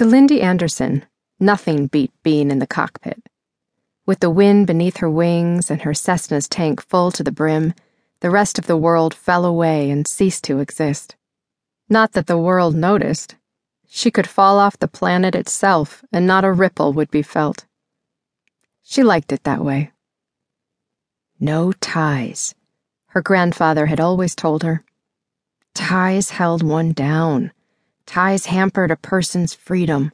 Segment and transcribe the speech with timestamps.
[0.00, 1.04] To Lyndie Anderson,
[1.38, 3.22] nothing beat being in the cockpit.
[4.06, 7.74] With the wind beneath her wings and her Cessna's tank full to the brim,
[8.20, 11.16] the rest of the world fell away and ceased to exist.
[11.90, 13.36] Not that the world noticed.
[13.90, 17.66] She could fall off the planet itself and not a ripple would be felt.
[18.82, 19.92] She liked it that way.
[21.38, 22.54] No ties,
[23.08, 24.82] her grandfather had always told her.
[25.74, 27.52] Ties held one down.
[28.10, 30.10] Ties hampered a person's freedom.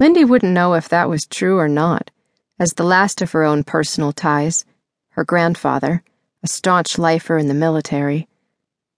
[0.00, 2.10] Lyndie wouldn't know if that was true or not,
[2.58, 4.64] as the last of her own personal ties,
[5.10, 6.02] her grandfather,
[6.42, 8.26] a staunch lifer in the military,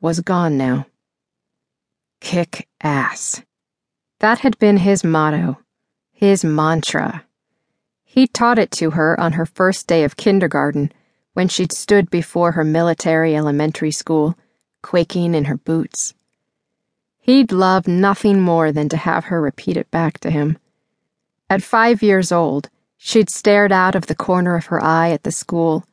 [0.00, 0.86] was gone now.
[2.20, 3.40] Kick ass.
[4.18, 5.58] That had been his motto,
[6.10, 7.24] his mantra.
[8.02, 10.90] He taught it to her on her first day of kindergarten
[11.34, 14.36] when she'd stood before her military elementary school,
[14.82, 16.14] quaking in her boots.
[17.28, 20.56] He'd love nothing more than to have her repeat it back to him.
[21.50, 25.30] At five years old, she'd stared out of the corner of her eye at the
[25.30, 25.84] school,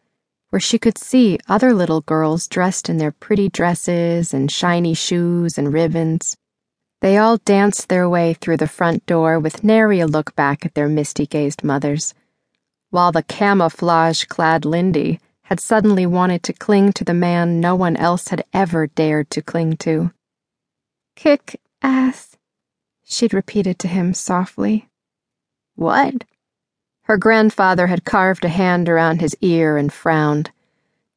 [0.50, 5.58] where she could see other little girls dressed in their pretty dresses and shiny shoes
[5.58, 6.38] and ribbons.
[7.02, 10.74] They all danced their way through the front door with nary a look back at
[10.74, 12.14] their misty gazed mothers,
[12.92, 17.98] while the camouflage clad Lyndie had suddenly wanted to cling to the man no one
[17.98, 20.12] else had ever dared to cling to.
[21.16, 22.36] Kick ass,
[23.04, 24.90] she'd repeated to him softly.
[25.76, 26.26] What?
[27.04, 30.52] Her grandfather had carved a hand around his ear and frowned.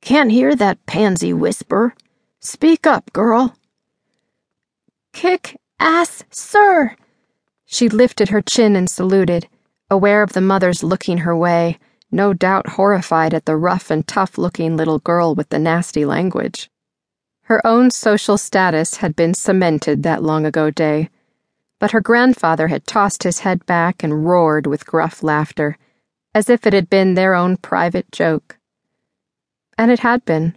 [0.01, 1.95] Can't hear that pansy whisper.
[2.41, 3.57] Speak up, girl.
[5.13, 6.95] Kick ass, sir.
[7.67, 9.49] She lifted her chin and saluted,
[9.91, 11.79] aware of the mothers looking her way,
[12.11, 16.71] no doubt horrified at the rough and tough looking little girl with the nasty language.
[17.49, 21.11] Her own social status had been cemented that long ago day
[21.79, 25.79] but her grandfather had tossed his head back and roared with gruff laughter,
[26.35, 28.59] as if it had been their own private joke.
[29.77, 30.57] And it had been.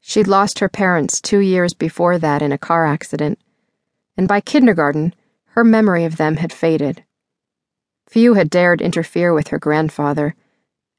[0.00, 3.38] She'd lost her parents two years before that in a car accident,
[4.16, 5.14] and by kindergarten,
[5.50, 7.02] her memory of them had faded.
[8.06, 10.34] Few had dared interfere with her grandfather,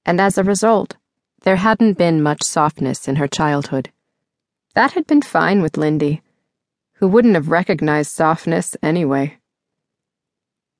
[0.05, 0.97] and as a result,
[1.43, 3.91] there hadn't been much softness in her childhood.
[4.77, 6.21] That had been fine with Lyndie
[6.99, 9.39] who wouldn't have recognized softness anyway.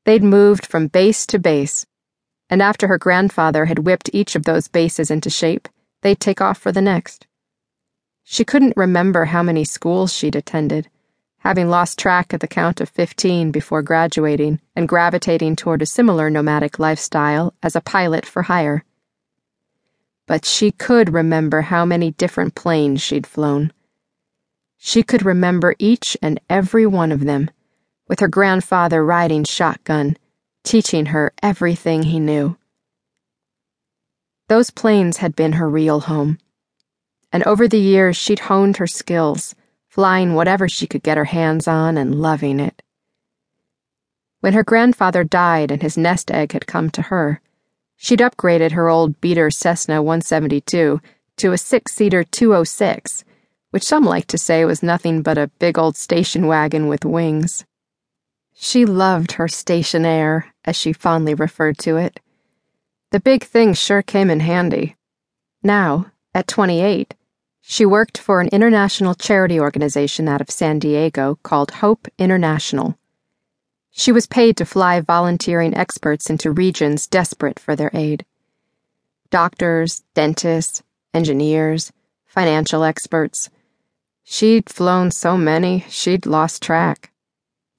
[0.05, 1.87] They'd moved from base to base,
[2.47, 5.67] and after her grandfather had whipped each of those bases into shape,
[6.03, 7.25] they'd take off for the next.
[8.23, 10.91] She couldn't remember how many schools she'd attended,
[11.39, 16.29] having lost track of the count of 15 before graduating and gravitating toward a similar
[16.29, 18.85] nomadic lifestyle as a pilot for hire.
[20.27, 23.71] But she could remember how many different planes she'd flown
[24.77, 27.49] she could remember each and every one of them,
[28.07, 30.15] with her grandfather riding shotgun,
[30.63, 32.57] teaching her everything he knew.
[34.47, 36.37] Those planes had been her real home.
[37.33, 39.55] And over the years, she'd honed her skills,
[39.89, 42.81] flying whatever she could get her hands on and loving it.
[44.39, 47.41] When her grandfather died and his nest egg had come to her,
[47.97, 51.01] she'd upgraded her old beater Cessna 172
[51.37, 53.25] to a oh six seater 206
[53.77, 57.63] which some like to say was nothing but a big old station wagon with wings.
[58.55, 62.19] She loved her Stationair, as she fondly referred to it.
[63.11, 64.95] The big thing sure came in handy.
[65.61, 67.13] Now, at 28,
[67.61, 72.97] she worked for an international charity organization out of San Diego called Hope International.
[73.91, 78.25] She was paid to fly volunteering experts into regions desperate for their aid.
[79.29, 80.81] Doctors, dentists,
[81.13, 81.91] engineers,
[82.25, 83.51] financial experts,
[84.29, 87.11] She'd flown so many, she'd lost track.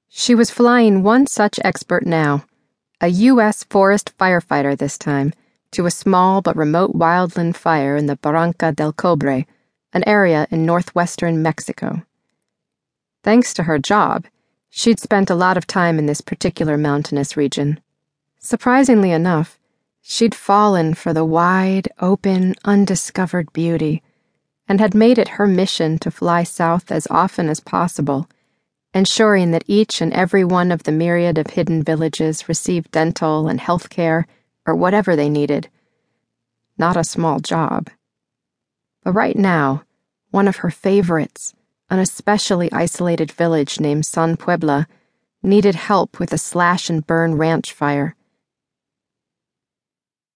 [0.09, 2.47] She was flying one such expert now,
[3.03, 3.65] a U.S.
[3.65, 5.35] forest firefighter this time,
[5.73, 9.45] to a small but remote wildland fire in the Barranca del Cobre,
[9.93, 12.03] an area in northwestern Mexico.
[13.23, 14.25] Thanks to her job,
[14.71, 17.79] she'd spent a lot of time in this particular mountainous region.
[18.39, 19.59] Surprisingly enough,
[20.01, 24.03] she'd fallen for the wide, open, undiscovered beauty
[24.69, 28.29] and had made it her mission to fly south as often as possible,
[28.93, 33.61] ensuring that each and every one of the myriad of hidden villages received dental and
[33.61, 34.27] health care
[34.67, 35.69] or whatever they needed.
[36.77, 37.89] Not a small job.
[39.03, 39.85] But right now,
[40.31, 41.55] one of her favorites,
[41.89, 44.87] an especially isolated village named San Puebla,
[45.43, 48.15] needed help with a slash and burn ranch fire.